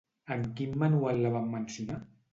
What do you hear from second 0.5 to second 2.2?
quin manual la van mencionar?